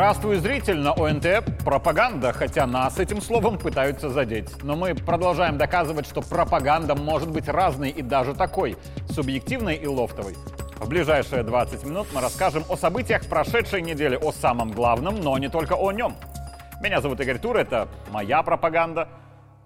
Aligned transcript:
Здравствуй, 0.00 0.36
зритель! 0.36 0.78
На 0.78 0.92
ОНТ 0.92 1.62
пропаганда, 1.62 2.32
хотя 2.32 2.66
нас 2.66 2.98
этим 2.98 3.20
словом 3.20 3.58
пытаются 3.58 4.08
задеть. 4.08 4.48
Но 4.62 4.74
мы 4.74 4.94
продолжаем 4.94 5.58
доказывать, 5.58 6.06
что 6.06 6.22
пропаганда 6.22 6.94
может 6.94 7.30
быть 7.30 7.48
разной 7.48 7.90
и 7.90 8.00
даже 8.00 8.32
такой, 8.32 8.78
субъективной 9.10 9.74
и 9.74 9.86
лофтовой. 9.86 10.36
В 10.76 10.88
ближайшие 10.88 11.42
20 11.42 11.84
минут 11.84 12.06
мы 12.14 12.22
расскажем 12.22 12.64
о 12.70 12.78
событиях 12.78 13.26
прошедшей 13.26 13.82
недели, 13.82 14.16
о 14.16 14.32
самом 14.32 14.70
главном, 14.72 15.20
но 15.20 15.36
не 15.36 15.50
только 15.50 15.74
о 15.74 15.92
нем. 15.92 16.16
Меня 16.82 17.02
зовут 17.02 17.20
Игорь 17.20 17.38
Тур, 17.38 17.58
это 17.58 17.86
моя 18.10 18.42
пропаганда. 18.42 19.06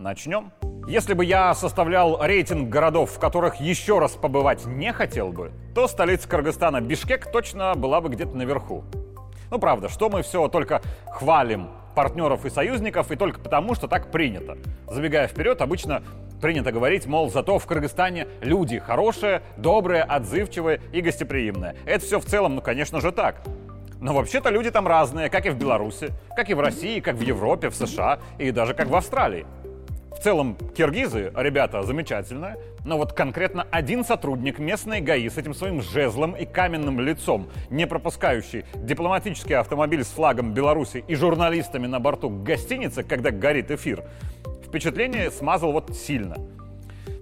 Начнем. 0.00 0.50
Если 0.88 1.14
бы 1.14 1.24
я 1.24 1.54
составлял 1.54 2.20
рейтинг 2.20 2.68
городов, 2.68 3.12
в 3.12 3.20
которых 3.20 3.60
еще 3.60 4.00
раз 4.00 4.10
побывать 4.16 4.66
не 4.66 4.92
хотел 4.92 5.28
бы, 5.28 5.52
то 5.76 5.86
столица 5.86 6.28
Кыргызстана 6.28 6.80
Бишкек 6.80 7.30
точно 7.30 7.76
была 7.76 8.00
бы 8.00 8.08
где-то 8.08 8.36
наверху. 8.36 8.84
Ну 9.54 9.60
правда, 9.60 9.88
что 9.88 10.10
мы 10.10 10.22
все 10.22 10.48
только 10.48 10.82
хвалим 11.06 11.68
партнеров 11.94 12.44
и 12.44 12.50
союзников, 12.50 13.12
и 13.12 13.16
только 13.16 13.38
потому, 13.38 13.76
что 13.76 13.86
так 13.86 14.10
принято. 14.10 14.58
Забегая 14.90 15.28
вперед, 15.28 15.62
обычно 15.62 16.02
принято 16.42 16.72
говорить, 16.72 17.06
мол, 17.06 17.30
зато 17.30 17.60
в 17.60 17.64
Кыргызстане 17.64 18.26
люди 18.40 18.80
хорошие, 18.80 19.42
добрые, 19.56 20.02
отзывчивые 20.02 20.80
и 20.92 21.00
гостеприимные. 21.00 21.76
Это 21.86 22.04
все 22.04 22.18
в 22.18 22.24
целом, 22.24 22.56
ну, 22.56 22.62
конечно 22.62 23.00
же, 23.00 23.12
так. 23.12 23.42
Но 24.00 24.12
вообще-то 24.12 24.50
люди 24.50 24.72
там 24.72 24.88
разные, 24.88 25.30
как 25.30 25.46
и 25.46 25.50
в 25.50 25.56
Беларуси, 25.56 26.10
как 26.34 26.50
и 26.50 26.54
в 26.54 26.58
России, 26.58 26.98
как 26.98 27.14
в 27.14 27.22
Европе, 27.22 27.68
в 27.68 27.76
США 27.76 28.18
и 28.38 28.50
даже 28.50 28.74
как 28.74 28.88
в 28.88 28.96
Австралии. 28.96 29.46
В 30.14 30.22
целом, 30.24 30.56
киргизы, 30.74 31.32
ребята, 31.34 31.82
замечательные, 31.82 32.56
но 32.84 32.96
вот 32.96 33.12
конкретно 33.12 33.66
один 33.70 34.04
сотрудник 34.04 34.58
местной 34.58 35.00
ГАИ 35.00 35.28
с 35.28 35.36
этим 35.36 35.54
своим 35.54 35.82
жезлом 35.82 36.32
и 36.32 36.46
каменным 36.46 37.00
лицом, 37.00 37.48
не 37.68 37.86
пропускающий 37.86 38.64
дипломатический 38.74 39.54
автомобиль 39.54 40.04
с 40.04 40.08
флагом 40.08 40.54
Беларуси 40.54 41.04
и 41.08 41.14
журналистами 41.14 41.86
на 41.86 42.00
борту 42.00 42.30
гостиницы, 42.30 43.02
когда 43.02 43.30
горит 43.30 43.70
эфир, 43.70 44.04
впечатление 44.66 45.30
смазал 45.30 45.72
вот 45.72 45.94
сильно. 45.94 46.36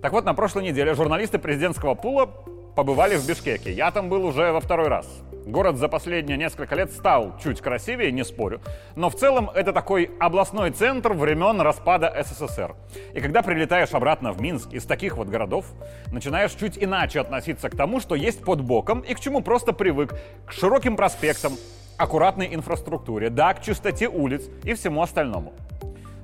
Так 0.00 0.12
вот, 0.12 0.24
на 0.24 0.34
прошлой 0.34 0.64
неделе 0.64 0.94
журналисты 0.94 1.38
президентского 1.38 1.94
пула 1.94 2.30
побывали 2.74 3.16
в 3.16 3.26
Бишкеке. 3.26 3.72
Я 3.72 3.90
там 3.90 4.08
был 4.08 4.24
уже 4.24 4.52
во 4.52 4.60
второй 4.60 4.88
раз. 4.88 5.06
Город 5.46 5.76
за 5.76 5.88
последние 5.88 6.38
несколько 6.38 6.76
лет 6.76 6.92
стал 6.92 7.34
чуть 7.42 7.60
красивее, 7.60 8.12
не 8.12 8.24
спорю, 8.24 8.60
но 8.94 9.10
в 9.10 9.16
целом 9.16 9.50
это 9.50 9.72
такой 9.72 10.10
областной 10.20 10.70
центр 10.70 11.14
времен 11.14 11.60
распада 11.60 12.14
СССР. 12.22 12.76
И 13.12 13.20
когда 13.20 13.42
прилетаешь 13.42 13.92
обратно 13.92 14.32
в 14.32 14.40
Минск 14.40 14.72
из 14.72 14.84
таких 14.84 15.16
вот 15.16 15.28
городов, 15.28 15.66
начинаешь 16.12 16.52
чуть 16.52 16.78
иначе 16.78 17.20
относиться 17.20 17.68
к 17.70 17.76
тому, 17.76 17.98
что 17.98 18.14
есть 18.14 18.44
под 18.44 18.60
боком 18.60 19.00
и 19.00 19.14
к 19.14 19.20
чему 19.20 19.40
просто 19.40 19.72
привык, 19.72 20.14
к 20.46 20.52
широким 20.52 20.96
проспектам, 20.96 21.54
аккуратной 21.96 22.54
инфраструктуре, 22.54 23.28
да, 23.28 23.52
к 23.54 23.62
чистоте 23.62 24.08
улиц 24.08 24.44
и 24.62 24.74
всему 24.74 25.02
остальному. 25.02 25.52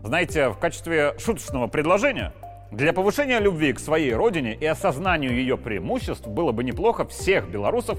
Знаете, 0.04 0.48
в 0.50 0.58
качестве 0.58 1.14
шуточного 1.19 1.66
предложения 1.66 2.32
для 2.70 2.92
повышения 2.92 3.38
любви 3.38 3.72
к 3.72 3.78
своей 3.78 4.12
родине 4.12 4.55
и 4.55 4.66
осознанию 4.66 5.34
ее 5.34 5.56
преимуществ 5.56 6.27
было 6.27 6.52
бы 6.52 6.62
неплохо 6.64 7.06
всех 7.06 7.48
белорусов 7.48 7.98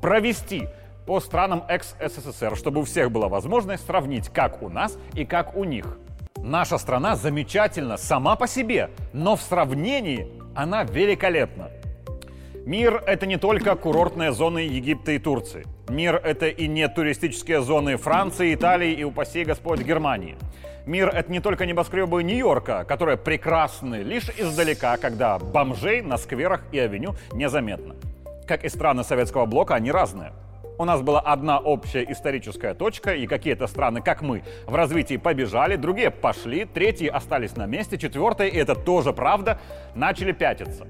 провести 0.00 0.68
по 1.06 1.20
странам 1.20 1.64
экс-СССР, 1.68 2.56
чтобы 2.56 2.80
у 2.80 2.84
всех 2.84 3.10
была 3.10 3.28
возможность 3.28 3.86
сравнить, 3.86 4.28
как 4.28 4.62
у 4.62 4.68
нас 4.68 4.98
и 5.14 5.24
как 5.24 5.56
у 5.56 5.64
них. 5.64 5.98
Наша 6.36 6.78
страна 6.78 7.16
замечательна 7.16 7.96
сама 7.96 8.36
по 8.36 8.46
себе, 8.46 8.90
но 9.12 9.36
в 9.36 9.42
сравнении 9.42 10.28
она 10.54 10.84
великолепна. 10.84 11.70
Мир— 12.66 13.02
это 13.06 13.24
не 13.24 13.38
только 13.38 13.74
курортные 13.76 14.32
зоны 14.32 14.58
Египта 14.58 15.12
и 15.12 15.18
Турции. 15.18 15.64
Мир— 15.88 16.16
это 16.24 16.48
и 16.48 16.66
не 16.66 16.86
туристические 16.88 17.62
зоны 17.62 17.96
Франции, 17.96 18.52
Италии 18.52 18.92
и, 18.92 19.04
упаси 19.04 19.44
Господь, 19.44 19.80
Германии. 19.80 20.36
Мир— 20.88 21.10
это 21.14 21.30
не 21.30 21.40
только 21.40 21.66
небоскребы 21.66 22.22
Нью-Йорка, 22.22 22.86
которые 22.88 23.18
прекрасны 23.18 23.96
лишь 23.96 24.30
издалека, 24.30 24.96
когда 24.96 25.38
бомжей 25.38 26.00
на 26.00 26.16
скверах 26.16 26.62
и 26.72 26.78
авеню 26.78 27.14
незаметно. 27.34 27.94
Как 28.46 28.64
и 28.64 28.70
страны 28.70 29.04
советского 29.04 29.44
блока, 29.44 29.74
они 29.74 29.92
разные. 29.92 30.32
У 30.78 30.86
нас 30.86 31.02
была 31.02 31.20
одна 31.20 31.58
общая 31.58 32.10
историческая 32.10 32.72
точка, 32.72 33.14
и 33.14 33.26
какие-то 33.26 33.66
страны, 33.66 34.00
как 34.00 34.22
мы, 34.22 34.44
в 34.66 34.74
развитии 34.74 35.18
побежали, 35.18 35.76
другие 35.76 36.10
пошли, 36.10 36.64
третьи 36.64 37.06
остались 37.06 37.54
на 37.54 37.66
месте, 37.66 37.98
четвертые, 37.98 38.48
и 38.48 38.56
это 38.56 38.74
тоже 38.74 39.12
правда, 39.12 39.60
начали 39.94 40.32
пятиться. 40.32 40.86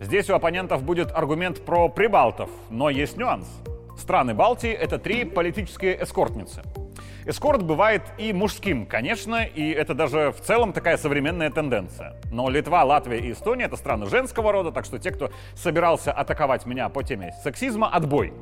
Здесь 0.00 0.30
у 0.30 0.34
оппонентов 0.34 0.82
будет 0.82 1.12
аргумент 1.12 1.62
про 1.62 1.90
прибалтов, 1.90 2.48
но 2.70 2.88
есть 2.88 3.18
нюанс. 3.18 3.46
Страны 3.98 4.32
Балтии— 4.32 4.72
это 4.72 4.98
три 4.98 5.26
политические 5.26 6.02
эскортницы— 6.02 6.62
Эскорт 7.28 7.64
бывает 7.64 8.02
и 8.18 8.32
мужским, 8.32 8.86
конечно, 8.86 9.42
и 9.42 9.70
это 9.70 9.94
даже 9.94 10.30
в 10.30 10.40
целом 10.40 10.72
такая 10.72 10.96
современная 10.96 11.50
тенденция. 11.50 12.14
Но 12.30 12.48
Литва, 12.48 12.84
Латвия 12.84 13.18
и 13.18 13.32
Эстония— 13.32 13.64
это 13.66 13.74
страны 13.76 14.06
женского 14.06 14.52
рода, 14.52 14.70
так 14.70 14.84
что 14.84 15.00
те, 15.00 15.10
кто 15.10 15.32
собирался 15.56 16.12
атаковать 16.12 16.66
меня 16.66 16.88
по 16.88 17.02
теме 17.02 17.34
сексизма, 17.42 17.88
отбой. 17.88 18.32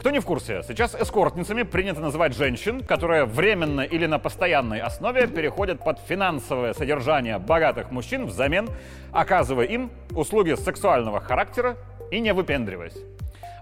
Кто 0.00 0.10
не 0.10 0.18
в 0.18 0.24
курсе, 0.24 0.64
сейчас 0.66 0.96
эскортницами 0.96 1.62
принято 1.62 2.00
называть 2.00 2.34
женщин, 2.34 2.82
которые 2.82 3.24
временно 3.24 3.82
или 3.82 4.06
на 4.06 4.18
постоянной 4.18 4.80
основе 4.80 5.28
переходят 5.28 5.84
под 5.84 6.00
финансовое 6.00 6.74
содержание 6.74 7.38
богатых 7.38 7.92
мужчин 7.92 8.26
взамен, 8.26 8.68
оказывая 9.12 9.66
им 9.66 9.92
услуги 10.10 10.56
сексуального 10.56 11.20
характера 11.20 11.76
и 12.10 12.18
не 12.18 12.32
выпендриваясь. 12.32 12.96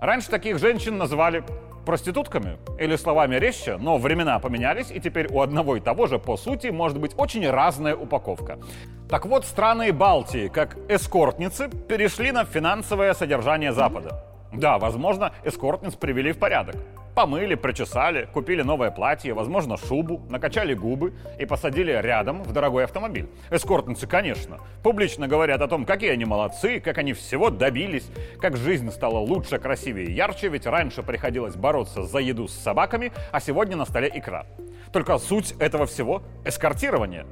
Раньше 0.00 0.28
таких 0.30 0.58
женщин 0.58 0.98
называли 0.98 1.42
проститутками 1.86 2.58
или 2.78 2.96
словами 2.96 3.36
резче, 3.36 3.78
но 3.78 3.96
времена 3.96 4.38
поменялись, 4.38 4.90
и 4.90 5.00
теперь 5.00 5.28
у 5.32 5.40
одного 5.40 5.76
и 5.76 5.80
того 5.80 6.06
же, 6.06 6.18
по 6.18 6.36
сути, 6.36 6.66
может 6.66 6.98
быть 6.98 7.12
очень 7.16 7.48
разная 7.48 7.96
упаковка. 7.96 8.58
Так 9.08 9.24
вот, 9.24 9.44
страны 9.44 9.92
Балтии, 9.92 10.48
как 10.48 10.76
эскортницы, 10.88 11.70
перешли 11.88 12.32
на 12.32 12.44
финансовое 12.44 13.14
содержание 13.14 13.72
Запада. 13.72 14.35
Да, 14.52 14.78
возможно, 14.78 15.32
эскортниц 15.44 15.94
привели 15.94 16.32
в 16.32 16.38
порядок. 16.38 16.76
Помыли, 17.14 17.54
причесали, 17.54 18.28
купили 18.30 18.60
новое 18.60 18.90
платье, 18.90 19.32
возможно, 19.32 19.78
шубу, 19.78 20.20
накачали 20.28 20.74
губы 20.74 21.14
и 21.38 21.46
посадили 21.46 21.90
рядом 21.90 22.42
в 22.42 22.52
дорогой 22.52 22.84
автомобиль. 22.84 23.26
Эскортницы, 23.50 24.06
конечно, 24.06 24.58
публично 24.82 25.26
говорят 25.26 25.62
о 25.62 25.66
том, 25.66 25.86
какие 25.86 26.10
они 26.10 26.26
молодцы, 26.26 26.78
как 26.78 26.98
они 26.98 27.14
всего 27.14 27.48
добились, 27.48 28.10
как 28.38 28.58
жизнь 28.58 28.90
стала 28.90 29.18
лучше, 29.18 29.58
красивее 29.58 30.08
и 30.08 30.12
ярче, 30.12 30.48
ведь 30.48 30.66
раньше 30.66 31.02
приходилось 31.02 31.56
бороться 31.56 32.02
за 32.02 32.18
еду 32.18 32.48
с 32.48 32.52
собаками, 32.52 33.12
а 33.32 33.40
сегодня 33.40 33.76
на 33.76 33.86
столе 33.86 34.12
икра. 34.14 34.44
Только 34.92 35.16
суть 35.16 35.52
этого 35.58 35.86
всего– 35.86 36.22
эскортирование. 36.44 37.24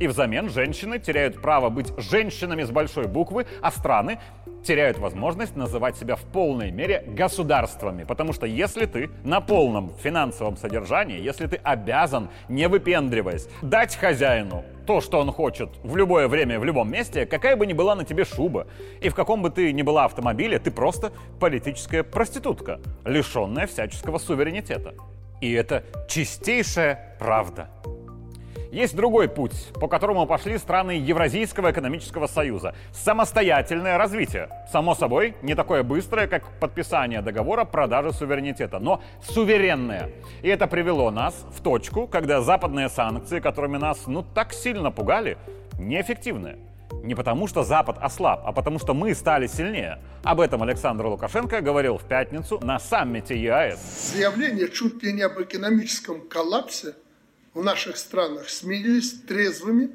И 0.00 0.06
взамен 0.06 0.48
женщины 0.48 0.98
теряют 0.98 1.40
право 1.40 1.68
быть 1.68 1.92
женщинами 1.98 2.62
с 2.62 2.70
большой 2.70 3.06
буквы, 3.06 3.46
а 3.60 3.70
страны 3.70 4.18
теряют 4.64 4.98
возможность 4.98 5.56
называть 5.56 5.96
себя 5.96 6.16
в 6.16 6.22
полной 6.22 6.70
мере 6.70 7.04
государствами. 7.06 8.04
Потому 8.04 8.32
что 8.32 8.46
если 8.46 8.86
ты 8.86 9.10
на 9.24 9.40
полном 9.40 9.92
финансовом 10.02 10.56
содержании, 10.56 11.20
если 11.20 11.46
ты 11.46 11.56
обязан, 11.56 12.30
не 12.48 12.68
выпендриваясь, 12.68 13.48
дать 13.60 13.96
хозяину 13.96 14.64
то, 14.86 15.00
что 15.00 15.20
он 15.20 15.30
хочет 15.30 15.70
в 15.82 15.96
любое 15.96 16.28
время, 16.28 16.58
в 16.58 16.64
любом 16.64 16.90
месте, 16.90 17.26
какая 17.26 17.56
бы 17.56 17.66
ни 17.66 17.72
была 17.72 17.94
на 17.94 18.04
тебе 18.04 18.24
шуба, 18.24 18.66
и 19.00 19.08
в 19.08 19.14
каком 19.14 19.42
бы 19.42 19.50
ты 19.50 19.72
ни 19.72 19.82
была 19.82 20.04
автомобиле, 20.04 20.58
ты 20.58 20.70
просто 20.70 21.12
политическая 21.38 22.02
проститутка, 22.02 22.80
лишенная 23.04 23.66
всяческого 23.66 24.18
суверенитета. 24.18 24.94
И 25.40 25.52
это 25.52 25.84
чистейшая 26.08 27.16
правда. 27.18 27.68
Есть 28.72 28.96
другой 28.96 29.28
путь, 29.28 29.68
по 29.74 29.86
которому 29.86 30.26
пошли 30.26 30.56
страны 30.56 30.92
Евразийского 30.92 31.72
экономического 31.72 32.26
союза. 32.26 32.74
Самостоятельное 32.94 33.98
развитие. 33.98 34.48
Само 34.72 34.94
собой, 34.94 35.34
не 35.42 35.54
такое 35.54 35.82
быстрое, 35.82 36.26
как 36.26 36.58
подписание 36.58 37.20
договора 37.20 37.66
продажи 37.66 38.14
суверенитета, 38.14 38.78
но 38.78 39.02
суверенное. 39.22 40.08
И 40.40 40.48
это 40.48 40.66
привело 40.66 41.10
нас 41.10 41.34
в 41.54 41.62
точку, 41.62 42.06
когда 42.06 42.40
западные 42.40 42.88
санкции, 42.88 43.40
которыми 43.40 43.76
нас 43.76 44.06
ну 44.06 44.22
так 44.22 44.54
сильно 44.54 44.90
пугали, 44.90 45.36
неэффективны. 45.78 46.56
Не 47.02 47.14
потому, 47.14 47.48
что 47.48 47.64
Запад 47.64 47.98
ослаб, 48.00 48.42
а 48.46 48.52
потому, 48.52 48.78
что 48.78 48.94
мы 48.94 49.14
стали 49.14 49.48
сильнее. 49.48 49.98
Об 50.24 50.40
этом 50.40 50.62
Александр 50.62 51.04
Лукашенко 51.04 51.60
говорил 51.60 51.98
в 51.98 52.04
пятницу 52.04 52.58
на 52.62 52.78
саммите 52.78 53.38
ЕАЭС. 53.38 54.12
Заявление 54.14 54.70
чуть 54.70 55.02
ли 55.02 55.12
не 55.12 55.22
об 55.22 55.38
экономическом 55.38 56.22
коллапсе 56.22 56.94
в 57.54 57.62
наших 57.62 57.96
странах 57.96 58.48
сменились 58.48 59.12
трезвыми 59.26 59.90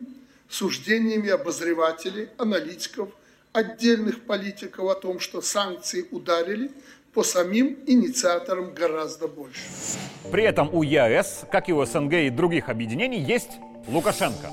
суждениями 0.49 1.29
обозревателей, 1.29 2.29
аналитиков, 2.37 3.09
отдельных 3.51 4.21
политиков 4.21 4.89
о 4.89 4.95
том, 4.95 5.19
что 5.19 5.41
санкции 5.41 6.05
ударили 6.11 6.71
по 7.13 7.23
самим 7.23 7.77
инициаторам 7.87 8.73
гораздо 8.73 9.27
больше. 9.27 9.61
При 10.31 10.43
этом 10.43 10.69
у 10.73 10.83
ЕАЭС, 10.83 11.45
как 11.51 11.69
и 11.69 11.73
у 11.73 11.83
СНГ 11.83 12.13
и 12.13 12.29
других 12.29 12.69
объединений, 12.69 13.19
есть 13.19 13.51
Лукашенко. 13.87 14.51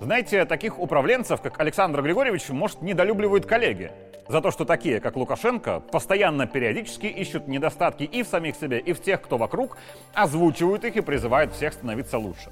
Знаете, 0.00 0.44
таких 0.44 0.78
управленцев, 0.78 1.40
как 1.40 1.58
Александр 1.58 2.02
Григорьевич, 2.02 2.50
может, 2.50 2.82
недолюбливают 2.82 3.46
коллеги. 3.46 3.90
За 4.28 4.40
то, 4.40 4.50
что 4.50 4.64
такие, 4.64 5.00
как 5.00 5.16
Лукашенко, 5.16 5.80
постоянно 5.80 6.46
периодически 6.46 7.06
ищут 7.06 7.46
недостатки 7.46 8.02
и 8.02 8.24
в 8.24 8.26
самих 8.26 8.56
себе, 8.56 8.80
и 8.80 8.92
в 8.92 9.00
тех, 9.00 9.22
кто 9.22 9.38
вокруг, 9.38 9.78
озвучивают 10.14 10.84
их 10.84 10.96
и 10.96 11.00
призывают 11.00 11.52
всех 11.52 11.74
становиться 11.74 12.18
лучше. 12.18 12.50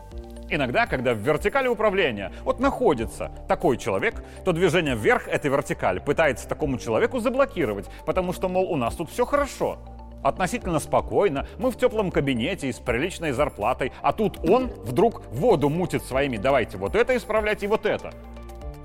Иногда, 0.51 0.87
когда 0.87 1.15
в 1.15 1.19
вертикали 1.19 1.67
управления 1.67 2.31
вот 2.45 2.61
находится 2.61 3.33
такой 3.49 3.77
человек, 3.77 4.23
то 4.45 4.53
движение 4.53 4.95
вверх 4.95 5.27
этой 5.27 5.51
вертикали 5.51 5.99
пытается 5.99 6.49
такому 6.49 6.79
человеку 6.79 7.19
заблокировать, 7.19 7.87
потому 8.07 8.33
что, 8.33 8.49
мол, 8.49 8.71
у 8.71 8.77
нас 8.77 8.95
тут 8.95 9.11
все 9.11 9.25
хорошо. 9.25 9.79
Относительно 10.23 10.79
спокойно, 10.79 11.47
мы 11.59 11.71
в 11.71 11.77
теплом 11.77 12.11
кабинете 12.11 12.69
и 12.69 12.73
с 12.73 12.79
приличной 12.79 13.33
зарплатой, 13.33 13.93
а 14.01 14.13
тут 14.13 14.39
он 14.49 14.69
вдруг 14.85 15.27
воду 15.33 15.69
мутит 15.69 16.05
своими 16.05 16.37
«давайте 16.37 16.79
вот 16.79 16.95
это 16.95 17.17
исправлять 17.17 17.63
и 17.63 17.67
вот 17.67 17.85
это». 17.85 18.13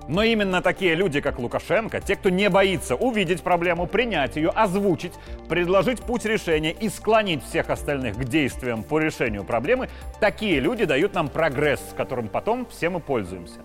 Но 0.09 0.23
именно 0.23 0.63
такие 0.63 0.95
люди, 0.95 1.21
как 1.21 1.37
Лукашенко, 1.37 2.01
те, 2.01 2.15
кто 2.15 2.29
не 2.29 2.49
боится 2.49 2.95
увидеть 2.95 3.43
проблему, 3.43 3.85
принять 3.85 4.37
ее, 4.37 4.49
озвучить, 4.49 5.13
предложить 5.47 6.01
путь 6.01 6.25
решения 6.25 6.71
и 6.71 6.89
склонить 6.89 7.43
всех 7.43 7.69
остальных 7.69 8.17
к 8.17 8.23
действиям 8.23 8.81
по 8.81 8.97
решению 8.97 9.43
проблемы, 9.43 9.87
такие 10.19 10.59
люди 10.59 10.85
дают 10.85 11.13
нам 11.13 11.29
прогресс, 11.29 11.79
с 11.91 11.93
которым 11.93 12.27
потом 12.27 12.65
все 12.71 12.89
мы 12.89 12.99
пользуемся. 12.99 13.59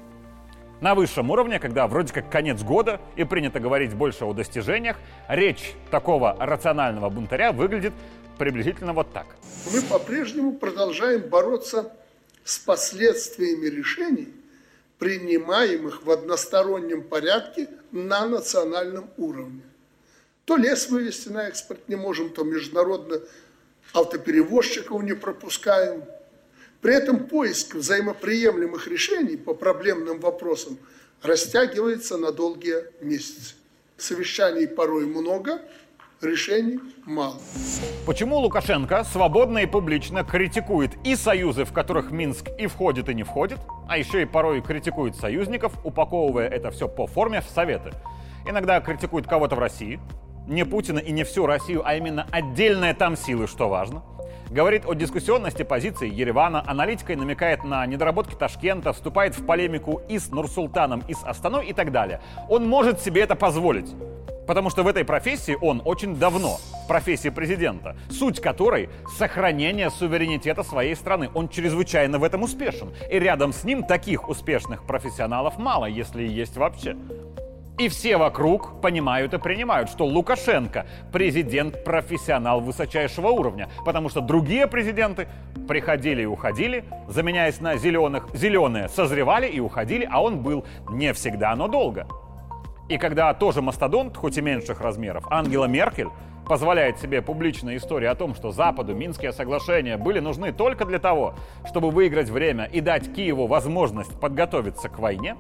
На 0.83 0.95
высшем 0.95 1.31
уровне, 1.31 1.59
когда 1.59 1.87
вроде 1.89 2.13
как 2.13 2.29
конец 2.31 2.63
года 2.63 3.01
и 3.17 3.25
принято 3.25 3.59
говорить 3.59 3.95
больше 3.95 4.27
о 4.27 4.35
достижениях, 4.35 4.99
речь 5.29 5.73
такого 5.91 6.37
рационального 6.39 7.09
бунтаря 7.09 7.53
выглядит 7.53 7.95
приблизительно 8.37 8.93
вот 8.93 9.11
так. 9.15 9.29
Мы 9.73 9.81
по-прежнему 9.81 10.53
продолжаем 10.53 11.23
бороться 11.23 11.97
с 12.45 12.59
последствиями 12.59 13.65
решений, 13.65 14.29
принимаемых 14.99 16.05
в 16.05 16.11
одностороннем 16.11 17.03
порядке 17.03 17.69
на 17.93 18.27
национальном 18.27 19.11
уровне. 19.17 19.63
То 20.45 20.57
лес 20.57 20.89
вывести 20.89 21.29
на 21.29 21.49
экспорт 21.49 21.89
не 21.89 21.97
можем, 21.97 22.31
то 22.31 22.45
международно 22.45 23.21
автоперевозчиков 23.93 25.03
не 25.03 25.15
пропускаем. 25.15 26.05
При 26.81 26.95
этом 26.95 27.27
поиск 27.27 27.75
взаимоприемлемых 27.77 28.87
решений 28.89 29.37
по 29.37 29.55
проблемным 29.55 30.21
вопросам 30.21 30.79
растягивается 31.23 32.19
на 32.19 32.31
долгие 32.31 32.85
месяцы. 33.01 33.55
Совещаний 33.97 34.69
порой 34.69 35.07
много, 35.07 35.63
решений 36.25 36.81
мало. 37.05 37.37
Почему 38.07 38.39
Лукашенко 38.39 39.05
свободно 39.05 39.59
и 39.59 39.67
публично 39.67 40.25
критикует 40.25 40.93
и 41.05 41.17
союзы, 41.17 41.65
в 41.65 41.73
которых 41.73 42.11
Минск 42.11 42.49
и 42.59 42.67
входит, 42.67 43.09
и 43.09 43.15
не 43.15 43.23
входит, 43.23 43.59
а 43.89 43.99
еще 43.99 44.23
и 44.23 44.25
порой 44.25 44.61
критикует 44.63 45.17
союзников, 45.17 45.73
упаковывая 45.85 46.49
это 46.49 46.71
все 46.71 46.89
по 46.89 47.07
форме 47.07 47.41
в 47.41 47.47
советы. 47.47 47.93
Иногда 48.47 48.81
критикует 48.81 49.27
кого-то 49.27 49.57
в 49.57 49.59
России, 49.59 50.01
не 50.47 50.65
Путина 50.65 50.99
и 50.99 51.13
не 51.13 51.25
всю 51.25 51.47
Россию, 51.47 51.83
а 51.85 51.95
именно 51.95 52.27
отдельные 52.31 52.95
там 52.95 53.17
силы, 53.17 53.47
что 53.47 53.69
важно. 53.69 54.03
Говорит 54.51 54.85
о 54.87 54.95
дискуссионности 54.95 55.63
позиции 55.63 56.09
Еревана, 56.09 56.63
аналитикой 56.67 57.17
намекает 57.17 57.65
на 57.65 57.85
недоработки 57.87 58.35
Ташкента, 58.35 58.93
вступает 58.93 59.37
в 59.37 59.45
полемику 59.45 60.03
и 60.09 60.19
с 60.19 60.31
Нурсултаном, 60.31 61.03
и 61.09 61.15
с 61.15 61.25
Астаной 61.25 61.67
и 61.67 61.73
так 61.73 61.91
далее. 61.91 62.21
Он 62.49 62.69
может 62.69 63.01
себе 63.01 63.23
это 63.23 63.35
позволить. 63.35 63.91
Потому 64.47 64.71
что 64.71 64.83
в 64.83 64.87
этой 64.87 65.05
профессии 65.05 65.57
он 65.61 65.83
очень 65.85 66.17
давно, 66.17 66.59
в 66.85 66.89
профессии 66.89 67.31
президента, 67.31 67.97
суть 68.11 68.41
которой— 68.41 68.89
сохранение 69.19 69.91
суверенитета 69.91 70.63
своей 70.63 70.95
страны. 70.95 71.31
Он 71.35 71.49
чрезвычайно 71.49 72.19
в 72.19 72.25
этом 72.25 72.43
успешен. 72.43 72.93
И 73.11 73.19
рядом 73.19 73.53
с 73.53 73.65
ним 73.65 73.85
таких 73.85 74.29
успешных 74.29 74.85
профессионалов 74.85 75.59
мало, 75.59 75.87
если 75.87 76.23
есть 76.23 76.57
вообще. 76.57 76.97
И 77.77 77.89
все 77.89 78.19
вокруг 78.19 78.81
понимают 78.81 79.35
и 79.35 79.39
принимают, 79.39 79.91
что 79.91 80.07
Лукашенко 80.07 80.87
президент-профессионал 81.13 82.61
высочайшего 82.61 83.29
уровня, 83.29 83.69
потому 83.85 84.09
что 84.09 84.21
другие 84.21 84.69
президенты 84.69 85.27
приходили 85.67 86.23
и 86.23 86.27
уходили, 86.27 86.85
заменяясь 87.09 87.61
на 87.61 87.77
зеленых. 87.77 88.29
Зеленые 88.33 88.89
созревали 88.89 89.49
и 89.49 89.59
уходили, 89.59 90.09
а 90.09 90.23
он 90.23 90.41
был 90.41 90.65
не 90.89 91.13
всегда, 91.13 91.57
но 91.57 91.67
долго. 91.67 92.07
И 92.89 92.99
когда 92.99 93.33
тоже 93.33 93.63
мастодонт, 93.63 94.17
хоть 94.17 94.37
и 94.37 94.43
меньших 94.43 94.81
размеров, 94.81 95.25
Ангела 95.31 95.65
Меркель 95.65 96.09
позволяет 96.47 96.99
себе 96.99 97.23
публичная 97.23 97.79
история 97.79 98.11
о 98.11 98.15
том, 98.15 98.35
что 98.35 98.51
Западу 98.51 98.95
Минские 98.95 99.33
соглашения 99.33 99.97
были 99.97 100.21
нужны 100.21 100.53
только 100.53 100.85
для 100.85 100.99
того, 100.99 101.35
чтобы 101.67 101.91
выиграть 101.91 102.29
время 102.29 102.65
и 102.65 102.81
дать 102.81 103.15
Киеву 103.15 103.47
возможность 103.47 104.19
подготовиться 104.21 104.91
к 104.91 104.99
войне, 104.99 105.37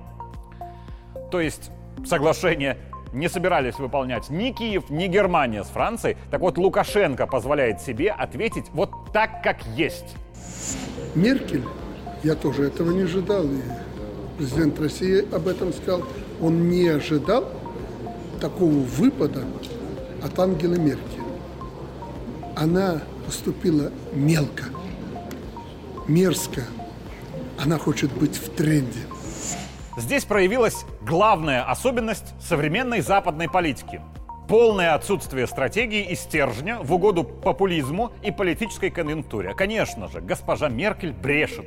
то 1.31 1.41
есть 1.41 1.71
соглашения 2.07 2.79
не 3.13 3.29
собирались 3.29 3.79
выполнять 3.79 4.31
ни 4.31 4.51
Киев, 4.51 4.89
ни 4.89 5.07
Германия 5.07 5.63
с 5.63 5.69
Францией, 5.69 6.17
так 6.31 6.41
вот 6.41 6.57
Лукашенко 6.57 7.27
позволяет 7.27 7.81
себе 7.81 8.11
ответить 8.11 8.67
вот 8.73 8.91
так, 9.13 9.43
как 9.43 9.65
есть. 9.67 10.17
Меркель, 11.15 11.65
я 12.23 12.35
тоже 12.35 12.65
этого 12.65 12.91
не 12.91 13.03
ожидал, 13.03 13.45
и 13.45 13.61
президент 14.37 14.79
России 14.81 15.25
об 15.35 15.49
этом 15.49 15.73
сказал, 15.73 16.03
он 16.41 16.69
не 16.69 16.89
ожидал 16.89 17.51
такого 18.41 18.73
выпада 18.73 19.45
от 20.23 20.39
Ангелы 20.39 20.79
Меркель. 20.79 21.23
Она 22.57 23.03
поступила 23.27 23.91
мелко, 24.13 24.65
мерзко. 26.07 26.63
Она 27.59 27.79
хочет 27.79 28.13
быть 28.13 28.37
в 28.37 28.51
тренде. 28.51 29.01
Здесь 29.97 30.25
проявилась 30.25 30.85
главная 31.03 31.63
особенность 31.65 32.35
современной 32.41 33.01
западной 33.01 33.49
политики. 33.49 34.01
Полное 34.49 34.95
отсутствие 34.95 35.47
стратегии 35.47 36.05
и 36.11 36.17
стержня 36.17 36.79
в 36.83 36.93
угоду 36.93 37.25
популизму 37.25 38.13
и 38.23 38.31
политической 38.31 38.91
конъюнктуре. 38.91 39.55
Конечно 39.55 40.09
же, 40.09 40.21
госпожа 40.21 40.69
Меркель 40.69 41.13
брешет. 41.13 41.67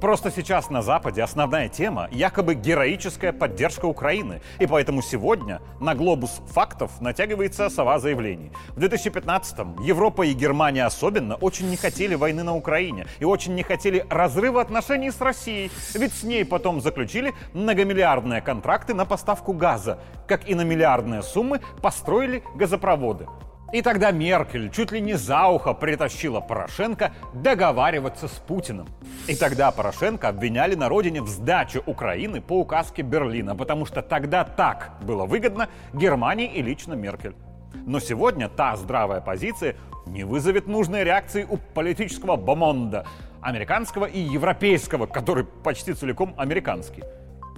Просто 0.00 0.30
сейчас 0.30 0.68
на 0.68 0.82
Западе 0.82 1.22
основная 1.22 1.68
тема– 1.68 2.08
якобы 2.10 2.54
героическая 2.54 3.32
поддержка 3.32 3.86
Украины. 3.86 4.42
И 4.58 4.66
поэтому 4.66 5.00
сегодня 5.00 5.60
на 5.80 5.94
глобус 5.94 6.42
фактов 6.48 7.00
натягивается 7.00 7.70
сова 7.70 7.98
заявлений. 7.98 8.52
В 8.70 8.78
2015-м 8.78 9.82
Европа 9.82 10.22
и 10.22 10.34
Германия 10.34 10.84
особенно 10.84 11.36
очень 11.36 11.70
не 11.70 11.76
хотели 11.76 12.14
войны 12.14 12.42
на 12.42 12.54
Украине 12.54 13.06
и 13.20 13.24
очень 13.24 13.54
не 13.54 13.62
хотели 13.62 14.04
разрыва 14.10 14.60
отношений 14.60 15.10
с 15.10 15.20
Россией. 15.20 15.70
Ведь 15.94 16.12
с 16.12 16.22
ней 16.22 16.44
потом 16.44 16.82
заключили 16.82 17.34
многомиллиардные 17.54 18.42
контракты 18.42 18.92
на 18.92 19.06
поставку 19.06 19.54
газа, 19.54 19.98
как 20.28 20.46
и 20.48 20.54
на 20.54 20.62
миллиардные 20.62 21.22
суммы 21.22 21.60
построили 21.80 22.42
газопроводы. 22.54 23.26
И 23.72 23.82
тогда 23.82 24.12
Меркель 24.12 24.70
чуть 24.70 24.92
ли 24.92 25.00
не 25.00 25.14
за 25.14 25.48
ухо 25.48 25.74
притащила 25.74 26.40
Порошенко 26.40 27.12
договариваться 27.34 28.28
с 28.28 28.32
Путиным. 28.32 28.86
И 29.26 29.34
тогда 29.34 29.72
Порошенко 29.72 30.28
обвиняли 30.28 30.76
на 30.76 30.88
родине 30.88 31.20
в 31.20 31.28
сдаче 31.28 31.82
Украины 31.84 32.40
по 32.40 32.60
указке 32.60 33.02
Берлина, 33.02 33.56
потому 33.56 33.84
что 33.84 34.02
тогда 34.02 34.44
так 34.44 34.92
было 35.02 35.26
выгодно 35.26 35.68
Германии 35.92 36.46
и 36.46 36.62
лично 36.62 36.94
Меркель. 36.94 37.34
Но 37.74 37.98
сегодня 37.98 38.48
та 38.48 38.76
здравая 38.76 39.20
позиция 39.20 39.74
не 40.06 40.22
вызовет 40.22 40.68
нужной 40.68 41.02
реакции 41.02 41.44
у 41.48 41.56
политического 41.56 42.36
бомонда, 42.36 43.04
американского 43.40 44.04
и 44.04 44.20
европейского, 44.20 45.06
который 45.06 45.44
почти 45.44 45.92
целиком 45.92 46.34
американский. 46.36 47.02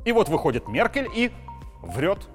И 0.07 0.13
вот 0.13 0.29
выходит 0.31 0.69
Меркель 0.69 1.09
и 1.15 1.31
врет 1.83 2.29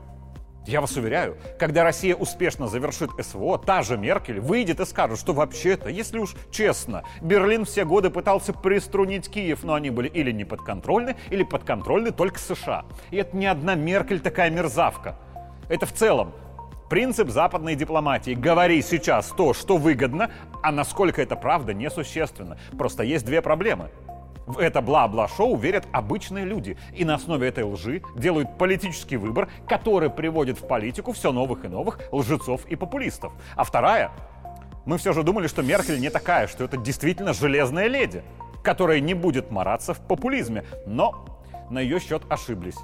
я 0.65 0.81
вас 0.81 0.95
уверяю, 0.95 1.37
когда 1.59 1.83
Россия 1.83 2.15
успешно 2.15 2.67
завершит 2.67 3.11
СВО, 3.19 3.57
та 3.57 3.81
же 3.83 3.97
Меркель 3.97 4.39
выйдет 4.39 4.79
и 4.79 4.85
скажет, 4.85 5.19
что 5.19 5.33
вообще-то, 5.33 5.89
если 5.89 6.19
уж 6.19 6.35
честно, 6.51 7.03
Берлин 7.21 7.65
все 7.65 7.85
годы 7.85 8.09
пытался 8.09 8.53
приструнить 8.53 9.29
Киев, 9.29 9.63
но 9.63 9.73
они 9.73 9.89
были 9.89 10.07
или 10.07 10.31
не 10.31 10.45
подконтрольны, 10.45 11.15
или 11.29 11.43
подконтрольны 11.43 12.11
только 12.11 12.39
США. 12.39 12.85
И 13.11 13.17
это 13.17 13.35
не 13.35 13.45
одна 13.45 13.75
Меркель 13.75 14.19
такая 14.19 14.49
мерзавка. 14.49 15.19
Это 15.67 15.85
в 15.85 15.93
целом 15.93 16.33
принцип 16.89 17.29
западной 17.29 17.75
дипломатии. 17.75 18.35
Говори 18.35 18.81
сейчас 18.81 19.27
то, 19.29 19.53
что 19.53 19.77
выгодно, 19.77 20.31
а 20.61 20.71
насколько 20.71 21.21
это 21.21 21.35
правда, 21.35 21.73
несущественно. 21.73 22.57
Просто 22.77 23.03
есть 23.03 23.25
две 23.25 23.41
проблемы. 23.41 23.89
В 24.45 24.59
это 24.59 24.81
бла-бла-шоу 24.81 25.55
верят 25.55 25.85
обычные 25.91 26.45
люди. 26.45 26.77
И 26.93 27.05
на 27.05 27.15
основе 27.15 27.47
этой 27.47 27.63
лжи 27.63 28.01
делают 28.15 28.57
политический 28.57 29.17
выбор, 29.17 29.49
который 29.67 30.09
приводит 30.09 30.59
в 30.59 30.67
политику 30.67 31.13
все 31.13 31.31
новых 31.31 31.65
и 31.65 31.67
новых 31.67 31.99
лжецов 32.11 32.65
и 32.65 32.75
популистов. 32.75 33.33
А 33.55 33.63
вторая, 33.63 34.11
мы 34.85 34.97
все 34.97 35.13
же 35.13 35.23
думали, 35.23 35.47
что 35.47 35.61
Меркель 35.61 35.99
не 35.99 36.09
такая, 36.09 36.47
что 36.47 36.65
это 36.65 36.77
действительно 36.77 37.33
железная 37.33 37.87
леди, 37.87 38.23
которая 38.63 38.99
не 38.99 39.13
будет 39.13 39.49
мараться 39.49 39.93
в 39.93 39.99
популизме. 39.99 40.65
Но 40.85 41.25
на 41.69 41.79
ее 41.79 41.99
счет 41.99 42.23
ошиблись. 42.29 42.77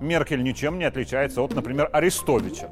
Меркель 0.00 0.42
ничем 0.42 0.78
не 0.78 0.84
отличается 0.84 1.42
от, 1.42 1.54
например, 1.54 1.90
Арестовича. 1.92 2.70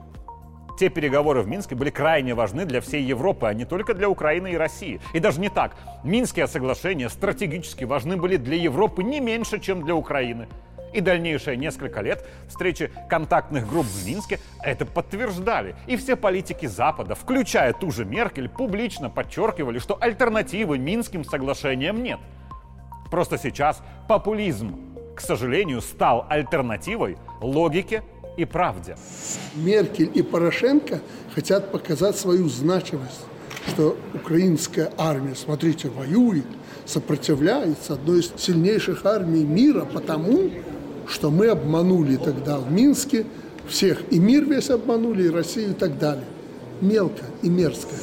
Те 0.80 0.88
переговоры 0.88 1.42
в 1.42 1.46
Минске 1.46 1.74
были 1.74 1.90
крайне 1.90 2.34
важны 2.34 2.64
для 2.64 2.80
всей 2.80 3.02
Европы, 3.02 3.46
а 3.46 3.52
не 3.52 3.66
только 3.66 3.92
для 3.92 4.08
Украины 4.08 4.52
и 4.52 4.56
России. 4.56 4.98
И 5.12 5.20
даже 5.20 5.38
не 5.38 5.50
так. 5.50 5.76
Минские 6.04 6.46
соглашения 6.46 7.10
стратегически 7.10 7.84
важны 7.84 8.16
были 8.16 8.38
для 8.38 8.56
Европы 8.56 9.02
не 9.02 9.20
меньше, 9.20 9.60
чем 9.60 9.84
для 9.84 9.94
Украины. 9.94 10.48
И 10.94 11.02
дальнейшие 11.02 11.58
несколько 11.58 12.00
лет 12.00 12.26
встречи 12.48 12.90
контактных 13.10 13.68
групп 13.68 13.84
в 13.84 14.06
Минске 14.06 14.40
это 14.62 14.86
подтверждали. 14.86 15.74
И 15.86 15.98
все 15.98 16.16
политики 16.16 16.64
Запада, 16.64 17.14
включая 17.14 17.74
ту 17.74 17.90
же 17.90 18.06
Меркель, 18.06 18.48
публично 18.48 19.10
подчеркивали, 19.10 19.80
что 19.80 19.98
альтернативы 20.00 20.78
Минским 20.78 21.24
соглашениям 21.24 22.02
нет. 22.02 22.20
Просто 23.10 23.36
сейчас 23.36 23.82
популизм, 24.08 24.80
к 25.14 25.20
сожалению, 25.20 25.82
стал 25.82 26.24
альтернативой 26.30 27.18
логике 27.42 28.02
и 28.36 28.44
правде. 28.44 28.96
Меркель 29.54 30.10
и 30.14 30.22
Порошенко 30.22 31.00
хотят 31.34 31.72
показать 31.72 32.16
свою 32.16 32.48
значимость, 32.48 33.20
что 33.68 33.96
украинская 34.14 34.92
армия, 34.96 35.34
смотрите, 35.34 35.88
воюет, 35.88 36.46
сопротивляется 36.86 37.94
одной 37.94 38.20
из 38.20 38.32
сильнейших 38.36 39.04
армий 39.04 39.44
мира, 39.44 39.84
потому 39.84 40.50
что 41.06 41.30
мы 41.30 41.48
обманули 41.48 42.16
тогда 42.16 42.58
в 42.58 42.70
Минске 42.70 43.26
всех, 43.68 44.00
и 44.10 44.18
мир 44.18 44.44
весь 44.44 44.70
обманули, 44.70 45.24
и 45.24 45.30
Россию 45.30 45.70
и 45.70 45.74
так 45.74 45.98
далее. 45.98 46.24
Мелко 46.80 47.24
и 47.42 47.50
мерзко. 47.50 47.94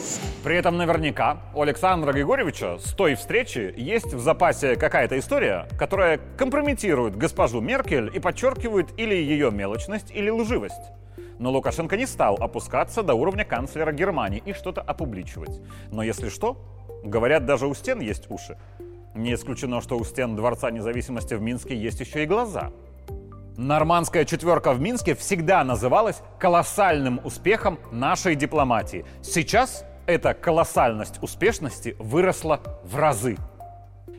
При 0.44 0.56
этом 0.56 0.78
наверняка 0.78 1.42
у 1.56 1.64
Александра 1.64 2.14
Григорьевича 2.14 2.78
с 2.78 2.94
той 2.94 3.16
встречи 3.16 3.74
есть 3.76 4.14
в 4.14 4.20
запасе 4.20 4.76
какая-то 4.76 5.18
история, 5.18 5.68
которая 5.80 6.20
компрометирует 6.38 7.16
госпожу 7.16 7.60
Меркель 7.60 8.12
и 8.14 8.20
подчеркивает 8.20 8.88
или 8.98 9.16
ее 9.16 9.50
мелочность, 9.50 10.12
или 10.12 10.30
лживость. 10.30 10.92
Но 11.40 11.52
Лукашенко 11.52 11.98
не 11.98 12.06
стал 12.06 12.36
опускаться 12.40 13.02
до 13.02 13.16
уровня 13.16 13.46
канцлера 13.46 13.92
Германии 13.92 14.44
и 14.46 14.54
что-то 14.54 14.82
опубличивать. 14.82 15.60
Но 15.92 16.04
если 16.04 16.30
что, 16.30 16.58
говорят, 17.04 17.46
даже 17.48 17.66
у 17.66 17.74
стен 17.74 18.00
есть 18.00 18.30
уши. 18.30 18.58
Не 19.16 19.34
исключено, 19.34 19.82
что 19.82 19.98
у 19.98 20.04
стен 20.04 20.36
Дворца 20.36 20.70
независимости 20.70 21.34
в 21.34 21.42
Минске 21.42 21.76
есть 21.76 22.00
еще 22.00 22.22
и 22.22 22.28
глаза. 22.28 22.72
Нормандская 23.58 24.24
четверка 24.24 24.72
в 24.72 24.80
Минске 24.80 25.16
всегда 25.16 25.64
называлась 25.64 26.22
колоссальным 26.40 27.20
успехом 27.24 27.80
нашей 27.92 28.36
дипломатии. 28.36 29.04
Сейчас 29.24 29.84
эта 30.06 30.36
колоссальность 30.36 31.22
успешности 31.24 31.96
выросла 31.98 32.62
в 32.84 32.96
разы. 32.98 33.36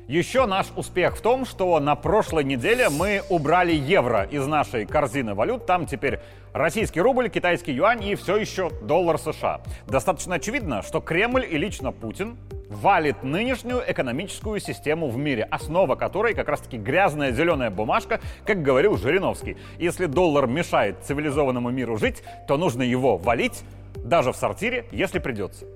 Еще 0.09 0.47
наш 0.47 0.69
успех 0.75 1.19
в 1.19 1.21
том, 1.21 1.45
что 1.45 1.79
на 1.81 1.95
прошлой 1.95 2.43
неделе 2.43 2.89
мы 2.89 3.21
убрали 3.29 3.75
евро 3.75 4.23
из 4.23 4.47
нашей 4.47 4.87
корзины 4.87 5.35
валют. 5.35 5.67
Там 5.67 5.85
теперь 5.85 6.21
российский 6.55 7.03
рубль, 7.03 7.29
китайский 7.29 7.73
юань 7.73 8.03
и 8.03 8.15
все 8.15 8.39
еще 8.39 8.71
доллар 8.81 9.19
США. 9.19 9.61
Достаточно 9.87 10.37
очевидно, 10.37 10.81
что 10.81 11.03
Кремль 11.03 11.47
и 11.47 11.59
лично 11.59 11.93
Путин 11.93 12.39
валит 12.71 13.23
нынешнюю 13.23 13.83
экономическую 13.87 14.61
систему 14.61 15.11
в 15.11 15.19
мире, 15.19 15.45
основа 15.45 15.95
которой 15.95 16.33
как 16.33 16.49
раз-таки 16.49 16.79
грязная 16.79 17.31
зеленая 17.31 17.69
бумажка, 17.69 18.23
как 18.47 18.63
говорил 18.63 18.97
Жириновский. 18.97 19.59
Если 19.79 20.07
доллар 20.07 20.47
мешает 20.47 21.05
цивилизованному 21.05 21.69
миру 21.69 21.99
жить, 21.99 22.23
то 22.47 22.57
нужно 22.57 22.83
его 22.83 23.19
валить 23.19 23.63
даже 23.95 24.33
в 24.33 24.37
сортире, 24.37 24.87
если 24.91 25.19
придется. 25.19 25.67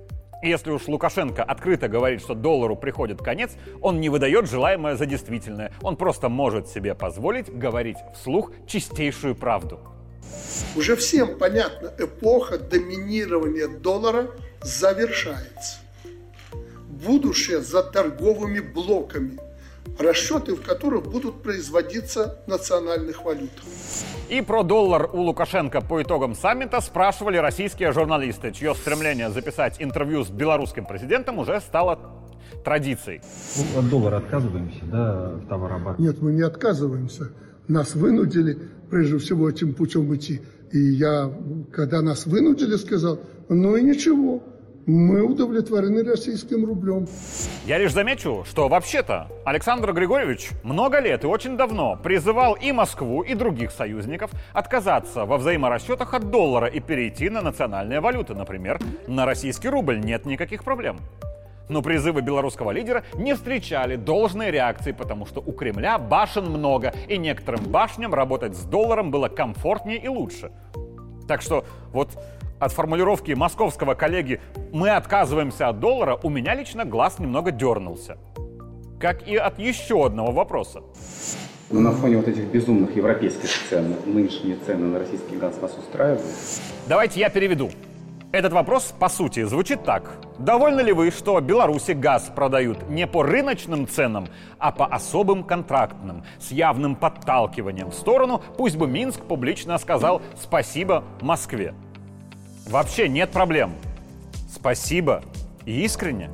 Если 0.43 0.73
уж 0.73 0.89
Лукашенко 0.89 1.45
открыто 1.45 1.87
говорит, 1.89 2.21
что 2.21 2.35
доллару 2.35 2.75
приходит 2.75 3.23
конец, 3.23 3.53
он 3.81 4.01
не 4.01 4.09
выдает 4.09 4.51
желаемое 4.51 4.97
за 4.97 5.07
действительное. 5.07 5.73
Он 5.83 5.97
просто 5.97 6.29
может 6.29 6.69
себе 6.69 6.97
позволить 6.97 7.49
говорить 7.49 7.99
вслух 8.15 8.51
чистейшую 8.67 9.37
правду. 9.37 9.79
Уже 10.75 10.97
всем 10.97 11.39
понятно, 11.39 11.93
эпоха 11.97 12.59
доминирования 12.59 13.69
доллара 13.69 14.31
завершается 14.63 15.79
будущее 17.05 17.61
за 17.61 17.83
торговыми 17.83 18.61
блоками, 18.61 19.39
расчеты 19.99 20.55
в 20.55 20.63
которых 20.63 21.05
будут 21.05 21.43
производиться 21.43 22.39
национальных 22.47 23.25
валют. 23.25 23.51
И 24.29 24.41
про 24.41 24.63
доллар 24.63 25.11
у 25.13 25.21
Лукашенко 25.21 25.81
по 25.81 26.03
итогам 26.03 26.35
саммита 26.35 26.81
спрашивали 26.81 27.37
российские 27.37 27.93
журналисты, 27.93 28.53
чье 28.53 28.75
стремление 28.75 29.31
записать 29.31 29.77
интервью 29.81 30.25
с 30.25 30.31
белорусским 30.31 30.87
президентом 30.87 31.39
уже 31.39 31.61
стало 31.61 31.99
традицией. 32.65 33.21
Ну, 33.57 33.81
от 33.81 33.89
доллара 33.91 34.17
отказываемся, 34.19 34.85
да, 34.85 35.33
в 35.35 35.49
товарооборот? 35.49 35.99
Нет, 35.99 36.23
мы 36.23 36.33
не 36.33 36.43
отказываемся. 36.43 37.31
Нас 37.69 37.95
вынудили, 37.95 38.59
прежде 38.91 39.19
всего, 39.19 39.49
этим 39.49 39.75
путем 39.75 40.15
идти. 40.15 40.41
И 40.73 40.79
я, 40.79 41.31
когда 41.73 42.01
нас 42.01 42.27
вынудили, 42.27 42.77
сказал, 42.77 43.21
ну 43.49 43.77
и 43.77 43.83
ничего, 43.83 44.43
мы 44.87 45.23
удовлетворены 45.23 46.03
российским 46.03 46.65
рублем. 46.65 47.07
Я 47.67 47.79
лишь 47.79 47.93
замечу, 47.93 48.45
что 48.49 48.69
вообще-то 48.69 49.29
Александр 49.45 49.93
Григорьевич 49.93 50.51
много 50.63 50.99
лет 50.99 51.25
и 51.25 51.27
очень 51.27 51.57
давно 51.57 51.97
призывал 52.03 52.55
и 52.55 52.73
Москву, 52.73 53.23
и 53.23 53.35
других 53.35 53.71
союзников 53.71 54.31
отказаться 54.53 55.25
во 55.25 55.39
взаиморасчетах 55.39 56.15
от 56.15 56.31
доллара 56.31 56.67
и 56.67 56.81
перейти 56.81 57.31
на 57.31 57.43
национальные 57.43 58.01
валюты. 58.01 58.35
Например, 58.35 58.81
на 59.07 59.25
российский 59.25 59.69
рубль 59.69 60.01
нет 60.01 60.27
никаких 60.27 60.65
проблем. 60.65 60.99
Но 61.69 61.81
призывы 61.81 62.23
белорусского 62.23 62.73
лидера 62.73 63.05
не 63.15 63.35
встречали 63.35 63.97
должной 63.97 64.51
реакции, 64.51 64.93
потому 64.93 65.27
что 65.27 65.41
у 65.41 65.53
Кремля 65.53 65.97
башен 65.97 66.45
много, 66.45 66.93
и 67.09 67.19
некоторым 67.19 67.65
башням 67.65 68.13
работать 68.13 68.57
с 68.57 68.65
долларом 68.65 69.11
было 69.11 69.29
комфортнее 69.29 69.99
и 69.99 70.09
лучше. 70.09 70.51
Так 71.29 71.41
что 71.41 71.65
вот 71.93 72.11
от 72.63 72.73
формулировки 72.73 73.33
московского 73.33 73.95
коллеги 73.95 74.41
«мы 74.73 74.91
отказываемся 74.91 75.69
от 75.69 75.81
доллара» 75.81 76.17
у 76.23 76.31
меня 76.31 76.55
лично 76.55 76.85
глаз 76.85 77.19
немного 77.19 77.51
дернулся. 77.51 78.19
Как 79.01 79.27
и 79.27 79.35
от 79.35 79.59
еще 79.59 80.07
одного 80.07 80.31
вопроса. 80.31 80.81
Но 81.71 81.81
на 81.81 81.91
фоне 81.91 82.19
вот 82.19 82.29
этих 82.29 82.45
безумных 82.45 82.95
европейских 82.95 83.51
цен, 83.69 83.97
нынешние 84.07 84.57
цены 84.65 84.87
на 84.87 85.01
российский 85.01 85.37
газ 85.37 85.59
вас 85.61 85.77
устраивают? 85.77 86.23
Давайте 86.87 87.19
я 87.19 87.31
переведу. 87.31 87.71
Этот 88.31 88.53
вопрос, 88.53 88.95
по 88.97 89.09
сути, 89.09 89.43
звучит 89.43 89.83
так. 89.83 90.13
Довольны 90.39 90.83
ли 90.83 90.93
вы, 90.93 91.11
что 91.11 91.41
Беларуси 91.41 91.93
газ 91.93 92.31
продают 92.33 92.89
не 92.89 93.09
по 93.09 93.25
рыночным 93.25 93.89
ценам, 93.89 94.29
а 94.59 94.71
по 94.71 94.87
особым 94.87 95.43
контрактным, 95.43 96.23
с 96.39 96.53
явным 96.53 96.95
подталкиванием 96.95 97.91
в 97.91 97.95
сторону, 97.95 98.41
пусть 98.57 98.77
бы 98.77 98.87
Минск 98.87 99.21
публично 99.23 99.77
сказал 99.79 100.23
«спасибо 100.41 101.03
Москве». 101.21 101.75
Вообще 102.67 103.09
нет 103.09 103.31
проблем. 103.31 103.75
Спасибо 104.53 105.23
и 105.65 105.85
искренне. 105.85 106.31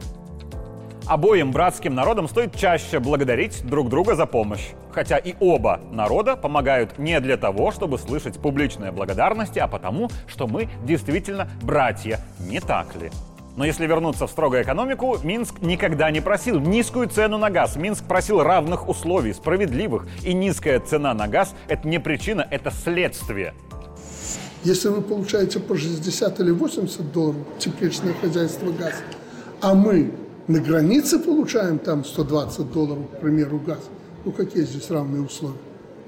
Обоим 1.07 1.53
братским 1.53 1.95
народам 1.95 2.29
стоит 2.29 2.55
чаще 2.55 2.99
благодарить 2.99 3.65
друг 3.65 3.89
друга 3.89 4.15
за 4.15 4.27
помощь. 4.27 4.69
Хотя 4.93 5.17
и 5.17 5.35
оба 5.41 5.81
народа 5.91 6.37
помогают 6.37 6.99
не 6.99 7.19
для 7.21 7.37
того, 7.37 7.71
чтобы 7.73 7.99
слышать 7.99 8.39
публичные 8.39 8.93
благодарности, 8.93 9.59
а 9.59 9.69
потому, 9.69 10.11
что 10.27 10.47
мы 10.47 10.69
действительно 10.85 11.49
братья, 11.63 12.21
не 12.41 12.61
так 12.61 12.95
ли? 12.97 13.11
Но 13.57 13.65
если 13.65 13.87
вернуться 13.87 14.27
в 14.27 14.31
строгую 14.31 14.63
экономику, 14.63 15.17
Минск 15.25 15.61
никогда 15.61 16.11
не 16.11 16.21
просил 16.21 16.61
низкую 16.61 17.09
цену 17.09 17.39
на 17.39 17.51
газ. 17.51 17.77
Минск 17.77 18.05
просил 18.05 18.43
равных 18.43 18.89
условий, 18.89 19.33
справедливых. 19.33 20.07
И 20.25 20.33
низкая 20.33 20.79
цена 20.79 21.13
на 21.13 21.27
газ– 21.27 21.55
это 21.69 21.89
не 21.89 21.99
причина, 21.99 22.47
это 22.51 22.71
следствие. 22.71 23.55
Если 24.65 24.89
вы 24.89 25.03
получаете 25.03 25.61
по 25.61 25.77
60 25.77 26.41
или 26.41 26.51
80 26.51 27.13
долларов 27.13 27.43
тепличное 27.59 28.13
хозяйство 28.15 28.73
газ, 28.73 28.95
а 29.61 29.75
мы 29.75 30.11
на 30.49 30.59
границе 30.59 31.21
получаем 31.21 31.79
там 31.79 32.05
120 32.05 32.73
долларов, 32.73 33.05
к 33.13 33.21
примеру, 33.21 33.61
газ, 33.65 33.79
ну 34.25 34.33
какие 34.33 34.65
здесь 34.65 34.91
равные 34.91 35.23
условия? 35.23 35.59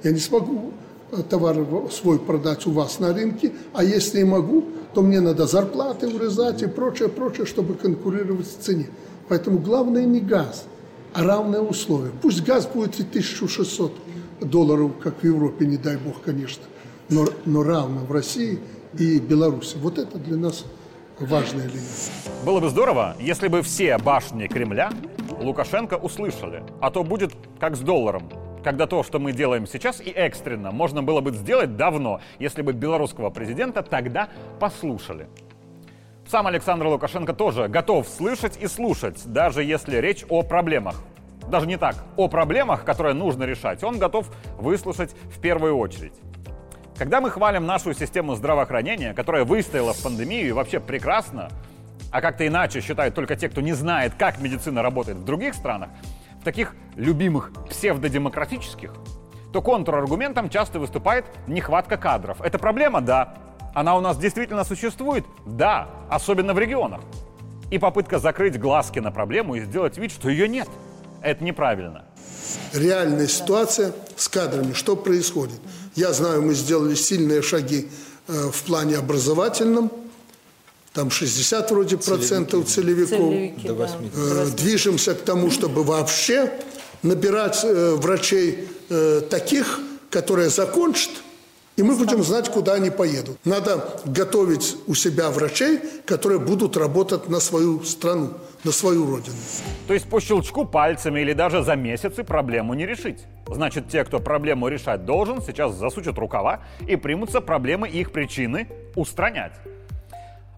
Я 0.03 0.11
не 0.11 0.19
смогу 0.19 0.73
э, 1.13 1.23
товар 1.23 1.65
свой 1.93 2.19
продать 2.19 2.67
у 2.67 2.73
вас 2.73 2.99
на 2.99 3.15
рынке, 3.15 3.53
а 3.73 3.85
если 3.85 4.21
и 4.21 4.25
могу, 4.25 4.65
то 4.95 5.03
мне 5.03 5.21
надо 5.21 5.47
зарплаты 5.47 6.09
урезать 6.09 6.63
и 6.63 6.67
прочее, 6.67 7.09
прочее, 7.09 7.47
чтобы 7.47 7.75
конкурировать 7.75 8.49
в 8.49 8.61
цене. 8.61 8.89
Поэтому 9.29 9.61
главное 9.61 10.05
не 10.05 10.19
газ, 10.19 10.65
а 11.13 11.23
равные 11.23 11.61
условия. 11.61 12.11
Пусть 12.21 12.43
газ 12.43 12.67
будет 12.67 12.99
и 12.99 13.03
1600 13.03 13.93
долларов, 14.41 14.91
как 15.01 15.23
в 15.23 15.25
Европе, 15.25 15.67
не 15.67 15.77
дай 15.77 15.97
бог, 15.97 16.21
конечно– 16.25 16.65
но, 17.11 17.27
но 17.45 17.63
равно 17.63 18.01
в 18.01 18.13
России 18.13 18.61
и 18.99 19.19
Беларуси. 19.19 19.77
Вот 19.79 19.99
это 19.99 20.19
для 20.19 20.37
нас 20.37 20.65
важная 21.19 21.67
линия. 21.67 21.83
Было 22.45 22.61
бы 22.61 22.69
здорово, 22.71 23.17
если 23.21 23.49
бы 23.49 23.63
все 23.63 23.99
башни 23.99 24.47
Кремля 24.47 24.91
Лукашенко 25.41 25.95
услышали, 25.95 26.63
а 26.81 26.91
то 26.91 27.03
будет 27.03 27.33
как 27.59 27.77
с 27.77 27.81
долларом. 27.81 28.29
Когда 28.63 28.87
то, 28.87 29.03
что 29.03 29.19
мы 29.19 29.33
делаем 29.33 29.67
сейчас 29.67 30.01
и 30.01 30.11
экстренно, 30.11 30.71
можно 30.71 31.03
было 31.03 31.21
бы 31.21 31.33
сделать 31.33 31.77
давно, 31.77 32.21
если 32.39 32.61
бы 32.61 32.73
белорусского 32.73 33.31
президента 33.31 33.83
тогда 33.83 34.29
послушали. 34.59 35.29
Сам 36.29 36.47
Александр 36.47 36.87
Лукашенко 36.87 37.33
тоже 37.33 37.69
готов 37.69 38.07
слышать 38.07 38.59
и 38.61 38.67
слушать, 38.67 39.21
даже 39.25 39.65
если 39.65 39.97
речь 39.97 40.25
о 40.29 40.43
проблемах. 40.43 41.03
Даже 41.49 41.67
не 41.67 41.79
так, 41.79 41.97
о 42.17 42.29
проблемах, 42.29 42.85
которые 42.85 43.15
нужно 43.15 43.45
решать, 43.45 43.83
он 43.83 43.99
готов 43.99 44.31
выслушать 44.59 45.17
в 45.35 45.41
первую 45.41 45.77
очередь. 45.77 46.13
Когда 47.01 47.23
мы 47.23 47.31
хвалим 47.31 47.65
нашу 47.65 47.95
систему 47.95 48.35
здравоохранения, 48.35 49.15
которая 49.15 49.47
выстояла 49.47 49.95
в 49.95 50.03
пандемию 50.03 50.47
и 50.49 50.53
вообще 50.53 50.81
прекрасно, 50.81 51.49
а 52.13 52.21
как-то 52.21 52.47
иначе 52.47 52.83
считают 52.83 53.15
только 53.15 53.37
те, 53.37 53.49
кто 53.49 53.63
не 53.63 53.73
знает, 53.73 54.13
как 54.19 54.39
медицина 54.39 54.83
работает 54.83 55.17
в 55.17 55.25
других 55.25 55.55
странах, 55.55 55.89
в 56.43 56.45
таких 56.45 56.77
любимых 56.97 57.53
псевдодемократических, 57.71 58.93
то 59.51 59.63
контраргументом 59.63 60.51
часто 60.51 60.79
выступает 60.79 61.25
нехватка 61.47 61.97
кадров. 61.97 62.39
Это 62.43 62.59
проблема? 62.59 63.01
Да. 63.01 63.33
Она 63.75 63.97
у 63.97 64.03
нас 64.03 64.19
действительно 64.19 64.65
существует? 64.65 65.25
Да, 65.47 65.89
особенно 66.11 66.53
в 66.53 66.59
регионах. 66.59 67.01
И 67.71 67.79
попытка 67.79 68.19
закрыть 68.19 68.61
глазки 68.61 68.99
на 68.99 69.11
проблему 69.11 69.55
и 69.55 69.61
сделать 69.61 69.97
вид, 69.97 70.13
что 70.13 70.29
ее 70.29 70.49
нет. 70.49 70.69
Это 71.23 71.45
неправильно. 71.45 72.05
Реальная 72.73 73.29
ситуация 73.29 73.93
с 74.17 74.29
кадрами. 74.29 74.73
Что 74.73 74.97
происходит? 74.97 75.59
Я 75.95 76.13
знаю, 76.13 76.43
мы 76.43 76.55
сделали 76.55 76.95
сильные 76.95 77.43
шаги 77.43 77.89
э, 78.29 78.51
в 78.53 78.63
плане 78.63 78.97
образовательном. 78.97 79.91
Там 80.93 81.11
60 81.11 81.71
вроде 81.71 81.97
процентов 81.97 82.67
целевиков. 82.69 83.19
Целевики, 83.19 83.69
да. 83.69 83.91
Э, 84.15 84.47
Движемся 84.57 85.15
к 85.15 85.23
тому, 85.23 85.51
чтобы 85.51 85.85
вообще 85.85 86.53
набирать 87.03 87.61
э, 87.65 87.95
врачей 87.97 88.69
таких, 89.31 89.79
которые 90.11 90.51
закончат, 90.51 91.13
и 91.81 91.83
мы 91.83 91.97
будем 91.97 92.23
знать, 92.23 92.51
куда 92.51 92.75
они 92.75 92.91
поедут. 92.91 93.39
Надо 93.47 94.01
готовить 94.05 94.77
у 94.87 94.95
себя 94.95 95.31
врачей, 95.31 95.81
которые 96.05 96.39
будут 96.39 96.77
работать 96.77 97.31
на 97.31 97.41
свою 97.41 97.83
страну, 97.85 98.35
на 98.65 98.71
свою 98.71 99.07
родину. 99.07 99.37
То 99.89 99.95
есть 99.95 100.07
по 100.07 100.21
щелчку 100.21 100.67
пальцами 100.67 101.21
или 101.21 101.33
даже 101.33 101.63
за 101.63 101.77
месяцы 101.77 102.23
проблему 102.23 102.75
не 102.75 102.85
решить. 102.85 103.25
Значит, 103.47 103.89
те, 103.89 104.05
кто 104.05 104.21
проблему 104.21 104.69
решать 104.69 105.07
должен, 105.07 105.41
сейчас 105.41 105.75
засучат 105.75 106.19
рукава 106.19 106.61
и 106.87 106.97
примутся 106.97 107.41
проблемы 107.41 107.89
и 107.89 108.01
их 108.01 108.13
причины 108.13 108.69
устранять. 108.95 109.55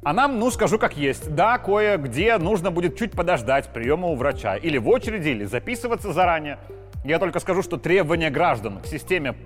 А 0.02 0.12
нам, 0.12 0.40
ну, 0.40 0.50
скажу 0.50 0.76
как 0.76 0.96
есть. 0.96 1.32
Да, 1.36 1.58
кое-где 1.58 2.36
нужно 2.38 2.72
будет 2.72 2.98
чуть 2.98 3.12
подождать 3.12 3.72
приема 3.72 4.08
у 4.08 4.16
врача. 4.16 4.56
Или 4.56 4.78
в 4.78 4.88
очереди, 4.88 5.28
или 5.28 5.44
записываться 5.44 6.12
заранее. 6.12 6.58
Я 7.04 7.20
только 7.20 7.38
скажу, 7.38 7.62
что 7.62 7.76
требования 7.76 8.30
граждан 8.30 8.80
к 8.80 8.86
системе 8.86 9.36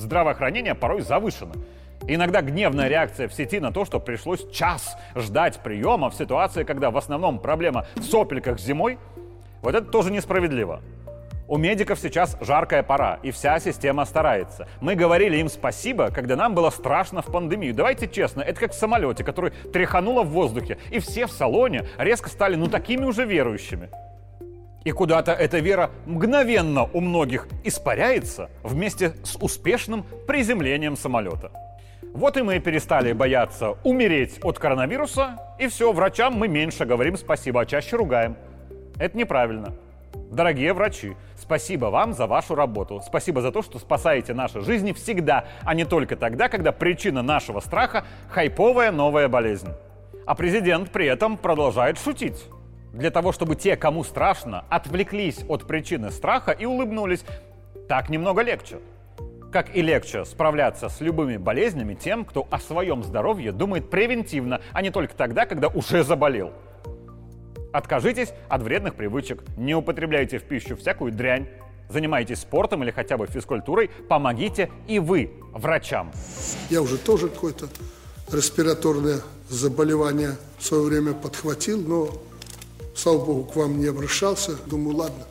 здравоохранения 0.00 0.74
порой 0.74 1.02
завышены. 1.02 1.54
Иногда 2.06 2.40
гневная 2.40 2.88
реакция 2.88 3.28
в 3.28 3.34
сети 3.34 3.60
на 3.60 3.72
то, 3.72 3.84
что 3.84 4.00
пришлось 4.00 4.50
час 4.50 4.96
ждать 5.14 5.60
приема 5.62 6.10
в 6.10 6.14
ситуации, 6.14 6.64
когда 6.64 6.90
в 6.90 6.96
основном 6.96 7.38
проблема 7.38 7.86
в 7.94 8.02
сопельках 8.02 8.58
зимой, 8.58 8.98
вот 9.62 9.74
это 9.74 9.86
тоже 9.86 10.10
несправедливо. 10.10 10.80
У 11.46 11.58
медиков 11.58 11.98
сейчас 11.98 12.36
жаркая 12.40 12.84
пора, 12.84 13.18
и 13.24 13.32
вся 13.32 13.58
система 13.58 14.04
старается. 14.04 14.68
Мы 14.80 14.94
говорили 14.94 15.36
им 15.38 15.48
спасибо, 15.48 16.10
когда 16.10 16.36
нам 16.36 16.54
было 16.54 16.70
страшно 16.70 17.22
в 17.22 17.26
пандемию. 17.26 17.74
Давайте 17.74 18.06
честно, 18.06 18.40
это 18.40 18.60
как 18.60 18.70
в 18.70 18.76
самолете, 18.76 19.24
который 19.24 19.50
тряхануло 19.72 20.22
в 20.22 20.28
воздухе, 20.28 20.78
и 20.90 21.00
все 21.00 21.26
в 21.26 21.32
салоне 21.32 21.86
резко 21.98 22.28
стали 22.28 22.54
ну 22.54 22.68
такими 22.68 23.04
уже 23.04 23.24
верующими. 23.24 23.90
И 24.84 24.92
куда-то 24.92 25.32
эта 25.32 25.58
вера 25.58 25.90
мгновенно 26.06 26.88
у 26.92 27.00
многих 27.00 27.48
испаряется 27.64 28.48
вместе 28.62 29.14
с 29.22 29.36
успешным 29.36 30.04
приземлением 30.26 30.96
самолета. 30.96 31.52
Вот 32.14 32.36
и 32.36 32.42
мы 32.42 32.58
перестали 32.58 33.12
бояться 33.12 33.76
умереть 33.84 34.40
от 34.42 34.58
коронавируса, 34.58 35.38
и 35.58 35.68
все, 35.68 35.92
врачам 35.92 36.34
мы 36.34 36.48
меньше 36.48 36.84
говорим 36.84 37.16
спасибо, 37.16 37.60
а 37.60 37.66
чаще 37.66 37.96
ругаем. 37.96 38.36
Это 38.98 39.16
неправильно. 39.16 39.74
Дорогие 40.30 40.72
врачи, 40.72 41.16
спасибо 41.36 41.86
вам 41.86 42.12
за 42.12 42.26
вашу 42.26 42.54
работу. 42.54 43.00
Спасибо 43.06 43.40
за 43.42 43.52
то, 43.52 43.62
что 43.62 43.78
спасаете 43.78 44.34
наши 44.34 44.60
жизни 44.60 44.92
всегда, 44.92 45.44
а 45.62 45.74
не 45.74 45.84
только 45.84 46.16
тогда, 46.16 46.48
когда 46.48 46.72
причина 46.72 47.22
нашего 47.22 47.60
страха– 47.60 48.04
хайповая 48.28 48.90
новая 48.90 49.28
болезнь. 49.28 49.68
А 50.26 50.34
президент 50.34 50.90
при 50.90 51.06
этом 51.06 51.36
продолжает 51.36 51.98
шутить. 51.98 52.44
Для 52.92 53.10
того, 53.10 53.32
чтобы 53.32 53.56
те, 53.56 53.76
кому 53.76 54.04
страшно, 54.04 54.64
отвлеклись 54.68 55.40
от 55.48 55.66
причины 55.66 56.10
страха 56.10 56.52
и 56.52 56.64
улыбнулись. 56.64 57.24
Так 57.88 58.08
немного 58.08 58.42
легче. 58.42 58.78
Как 59.52 59.74
и 59.74 59.82
легче 59.82 60.24
справляться 60.24 60.88
с 60.88 61.00
любыми 61.00 61.36
болезнями 61.36 61.94
тем, 61.94 62.24
кто 62.24 62.46
о 62.50 62.58
своем 62.60 63.02
здоровье 63.02 63.52
думает 63.52 63.90
превентивно, 63.90 64.60
а 64.72 64.82
не 64.82 64.90
только 64.90 65.14
тогда, 65.14 65.46
когда 65.46 65.68
уже 65.68 66.04
заболел. 66.04 66.52
Откажитесь 67.72 68.32
от 68.48 68.62
вредных 68.62 68.94
привычек, 68.94 69.42
не 69.56 69.74
употребляйте 69.74 70.38
в 70.38 70.44
пищу 70.44 70.76
всякую 70.76 71.12
дрянь, 71.12 71.48
занимайтесь 71.88 72.40
спортом 72.40 72.82
или 72.82 72.90
хотя 72.90 73.16
бы 73.16 73.26
физкультурой, 73.26 73.90
помогите 74.08 74.70
и 74.88 74.98
вы 74.98 75.32
врачам. 75.52 76.10
Я 76.68 76.82
уже 76.82 76.98
тоже 76.98 77.28
какое-то 77.28 77.68
респираторное 78.32 79.20
заболевание 79.48 80.36
в 80.58 80.64
свое 80.64 80.84
время 80.84 81.12
подхватил, 81.12 81.80
но, 81.80 82.08
слава 83.00 83.24
богу, 83.24 83.44
к 83.44 83.56
вам 83.56 83.80
не 83.80 83.86
обращался. 83.86 84.56
Думаю, 84.66 84.96
ладно, 84.96 85.24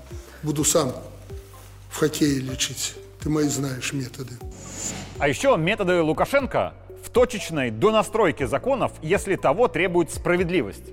буду 0.43 0.63
сам 0.63 0.91
в 1.89 1.97
хоккее 1.97 2.39
лечить. 2.39 2.95
Ты 3.21 3.29
мои 3.29 3.47
знаешь 3.47 3.93
методы. 3.93 4.33
А 5.19 5.27
еще 5.27 5.55
методы 5.57 6.01
Лукашенко 6.01 6.73
в 7.03 7.09
точечной 7.09 7.69
донастройке 7.69 8.47
законов, 8.47 8.91
если 9.01 9.35
того 9.35 9.67
требует 9.67 10.11
справедливость. 10.11 10.85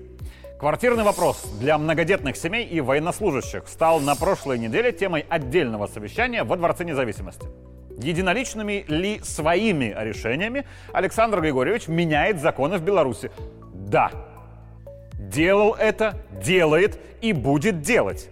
Квартирный 0.59 1.05
вопрос 1.05 1.45
для 1.61 1.79
многодетных 1.79 2.37
семей 2.37 2.67
и 2.67 2.81
военнослужащих 2.81 3.69
стал 3.69 4.01
на 4.01 4.15
прошлой 4.15 4.59
неделе 4.59 4.93
темой 4.93 5.27
отдельного 5.29 5.87
совещания 5.87 6.45
во 6.45 6.57
Дворце 6.57 6.85
независимости. 6.85 7.47
Единоличными 7.99 8.85
ли 8.89 9.21
своими 9.23 9.95
решениями 9.99 10.67
Александр 10.93 11.41
Григорьевич 11.41 11.89
меняет 11.89 12.41
законы 12.41 12.79
в 12.79 12.83
Беларуси? 12.83 13.31
Да. 13.73 14.11
Делал 15.19 15.75
это, 15.75 16.23
делает 16.45 16.99
и 17.23 17.33
будет 17.33 17.83
делать. 17.83 18.29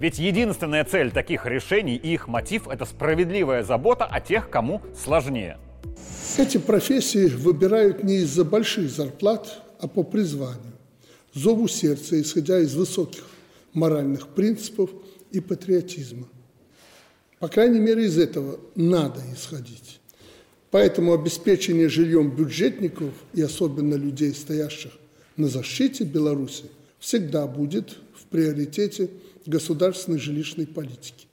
Ведь 0.00 0.18
единственная 0.18 0.84
цель 0.84 1.10
таких 1.10 1.46
решений 1.46 1.96
и 1.96 2.14
их 2.14 2.28
мотив– 2.28 2.68
это 2.70 2.84
справедливая 2.84 3.64
забота 3.64 4.04
о 4.04 4.20
тех, 4.20 4.48
кому 4.48 4.80
сложнее. 4.96 5.58
Эти 6.36 6.58
профессии 6.58 7.28
выбирают 7.28 8.04
не 8.04 8.18
из-за 8.18 8.44
больших 8.44 8.90
зарплат, 8.90 9.62
а 9.80 9.88
по 9.88 10.02
призванию 10.02 10.72
зову 11.34 11.68
сердца, 11.68 12.20
исходя 12.20 12.60
из 12.60 12.74
высоких 12.74 13.24
моральных 13.72 14.28
принципов 14.28 14.90
и 15.30 15.40
патриотизма. 15.40 16.26
По 17.38 17.48
крайней 17.48 17.80
мере, 17.80 18.04
из 18.04 18.18
этого 18.18 18.58
надо 18.74 19.20
исходить. 19.32 20.00
Поэтому 20.70 21.14
обеспечение 21.14 21.88
жильем 21.88 22.30
бюджетников 22.30 23.14
и 23.32 23.40
особенно 23.40 23.94
людей, 23.94 24.34
стоящих 24.34 24.92
на 25.38 25.48
защите 25.48 26.04
Беларуси, 26.04 26.64
всегда 26.98 27.46
будет 27.46 27.96
в 28.14 28.24
приоритете 28.26 29.08
государственной 29.46 30.18
жилищной 30.18 30.66
политики. 30.66 31.26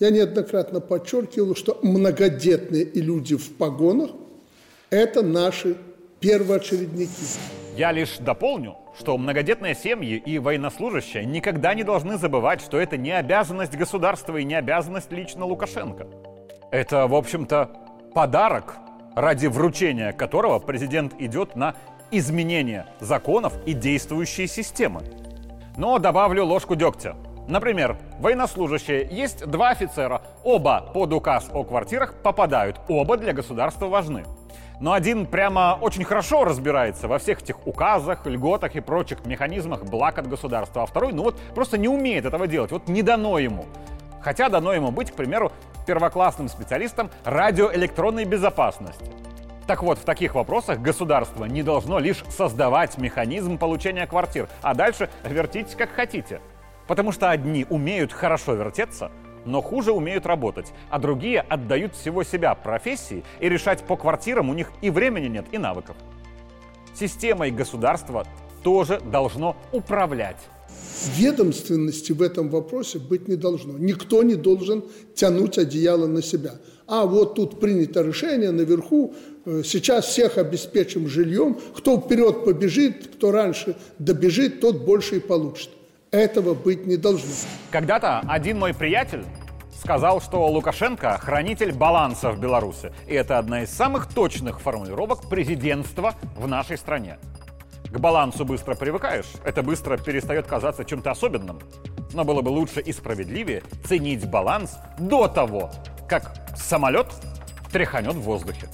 Я 0.00 0.10
неоднократно 0.10 0.80
подчеркивал, 0.80 1.54
что 1.56 1.78
многодетные 1.82 2.84
и 2.84 3.00
люди 3.00 3.36
в 3.36 3.56
погонах– 3.56 4.10
это 4.90 5.22
наши 5.22 5.76
первоочередники. 6.20 7.10
Я 7.76 7.92
лишь 7.92 8.18
дополню, 8.18 8.76
что 8.98 9.18
многодетные 9.18 9.74
семьи 9.74 10.22
и 10.24 10.38
военнослужащие 10.38 11.24
никогда 11.24 11.74
не 11.74 11.82
должны 11.82 12.16
забывать, 12.16 12.60
что 12.60 12.78
это 12.78 12.96
не 12.96 13.10
обязанность 13.10 13.76
государства 13.76 14.36
и 14.36 14.44
не 14.44 14.54
обязанность 14.54 15.12
лично 15.12 15.44
Лукашенко. 15.44 16.06
Это, 16.70 17.06
в 17.06 17.14
общем-то, 17.14 17.70
подарок, 18.14 18.76
ради 19.14 19.46
вручения 19.46 20.12
которого 20.12 20.58
президент 20.60 21.14
идет 21.20 21.56
на 21.56 21.74
изменение 22.10 22.86
законов 23.00 23.54
и 23.66 23.72
действующей 23.72 24.46
системы. 24.46 25.02
Но 25.76 25.98
добавлю 25.98 26.44
ложку 26.44 26.74
дегтя. 26.74 27.16
Например, 27.48 27.96
военнослужащие, 28.18 29.08
есть 29.10 29.46
два 29.46 29.70
офицера, 29.70 30.20
оба 30.44 30.90
под 30.92 31.12
указ 31.14 31.48
о 31.52 31.64
квартирах 31.64 32.14
попадают, 32.22 32.78
оба 32.88 33.16
для 33.16 33.32
государства 33.32 33.86
важны. 33.86 34.24
Но 34.80 34.92
один 34.92 35.26
прямо 35.26 35.78
очень 35.80 36.04
хорошо 36.04 36.44
разбирается 36.44 37.08
во 37.08 37.18
всех 37.18 37.42
этих 37.42 37.66
указах, 37.66 38.26
льготах 38.26 38.76
и 38.76 38.80
прочих 38.80 39.24
механизмах 39.24 39.84
благ 39.84 40.18
от 40.18 40.28
государства, 40.28 40.82
а 40.82 40.86
второй, 40.86 41.12
ну 41.12 41.22
вот, 41.24 41.36
просто 41.54 41.78
не 41.78 41.88
умеет 41.88 42.26
этого 42.26 42.46
делать, 42.46 42.70
вот 42.70 42.86
не 42.86 43.02
дано 43.02 43.38
ему. 43.38 43.64
Хотя 44.20 44.48
дано 44.48 44.72
ему 44.72 44.90
быть, 44.90 45.10
к 45.10 45.14
примеру, 45.14 45.50
первоклассным 45.86 46.48
специалистом 46.48 47.10
радиоэлектронной 47.24 48.24
безопасности. 48.24 49.10
Так 49.68 49.82
вот, 49.82 49.98
в 49.98 50.04
таких 50.04 50.34
вопросах 50.34 50.80
государство 50.80 51.44
не 51.44 51.62
должно 51.62 51.98
лишь 51.98 52.24
создавать 52.30 52.96
механизм 52.96 53.58
получения 53.58 54.06
квартир, 54.06 54.48
а 54.62 54.72
дальше 54.72 55.10
вертите 55.28 55.76
как 55.76 55.90
хотите. 55.90 56.40
Потому 56.86 57.12
что 57.12 57.28
одни 57.28 57.66
умеют 57.68 58.10
хорошо 58.10 58.54
вертеться, 58.54 59.12
но 59.44 59.60
хуже 59.60 59.92
умеют 59.92 60.24
работать, 60.24 60.72
а 60.88 60.98
другие 60.98 61.42
отдают 61.42 61.94
всего 61.94 62.22
себя 62.22 62.54
профессии, 62.54 63.24
и 63.40 63.48
решать 63.50 63.82
по 63.82 63.98
квартирам 63.98 64.48
у 64.48 64.54
них 64.54 64.72
и 64.80 64.88
времени 64.88 65.26
нет, 65.26 65.44
и 65.52 65.58
навыков. 65.58 65.96
Системой 66.94 67.50
государства 67.50 68.26
тоже 68.62 69.00
должно 69.00 69.54
управлять. 69.72 70.38
Ведомственности 71.14 72.12
в 72.12 72.22
этом 72.22 72.48
вопросе 72.48 72.98
быть 72.98 73.28
не 73.28 73.36
должно. 73.36 73.78
Никто 73.78 74.22
не 74.22 74.34
должен 74.34 74.84
тянуть 75.14 75.58
одеяло 75.58 76.06
на 76.06 76.22
себя. 76.22 76.54
А 76.86 77.04
вот 77.04 77.34
тут 77.34 77.60
принято 77.60 78.02
решение 78.02 78.50
наверху, 78.50 79.14
сейчас 79.64 80.06
всех 80.06 80.38
обеспечим 80.38 81.08
жильем, 81.08 81.58
кто 81.76 81.98
вперед 81.98 82.44
побежит, 82.44 83.16
кто 83.16 83.30
раньше 83.30 83.76
добежит, 83.98 84.60
тот 84.60 84.84
больше 84.84 85.16
и 85.16 85.20
получит. 85.20 85.70
Этого 86.10 86.54
быть 86.54 86.86
не 86.86 86.96
должно. 86.96 87.30
Когда-то 87.70 88.20
один 88.26 88.58
мой 88.58 88.74
приятель 88.74 89.24
сказал, 89.78 90.20
что 90.20 90.46
Лукашенко– 90.48 91.18
хранитель 91.20 91.72
баланса 91.72 92.30
в 92.30 92.40
Беларуси. 92.40 92.92
И 93.06 93.14
это 93.14 93.38
одна 93.38 93.62
из 93.62 93.70
самых 93.70 94.12
точных 94.12 94.60
формулировок 94.60 95.28
президентства 95.28 96.14
в 96.36 96.48
нашей 96.48 96.76
стране. 96.78 97.18
К 97.90 97.98
балансу 97.98 98.44
быстро 98.44 98.74
привыкаешь, 98.74 99.30
это 99.44 99.62
быстро 99.62 99.96
перестает 99.96 100.46
казаться 100.46 100.84
чем-то 100.84 101.10
особенным. 101.10 101.60
Но 102.12 102.24
было 102.24 102.42
бы 102.42 102.48
лучше 102.50 102.80
и 102.80 102.92
справедливее 102.92 103.62
ценить 103.86 104.28
баланс 104.28 104.76
до 104.98 105.28
того, 105.28 105.70
как 106.08 106.34
самолет 106.56 107.06
тряханет 107.72 108.14
в 108.14 108.20
воздухе. 108.20 108.68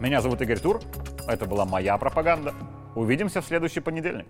Меня 0.00 0.20
зовут 0.20 0.42
Игорь 0.42 0.58
Тур, 0.58 0.80
это 1.28 1.46
была 1.46 1.64
моя 1.64 1.96
пропаганда. 1.98 2.52
Увидимся 2.96 3.40
в 3.40 3.46
следующий 3.46 3.80
понедельник. 3.80 4.26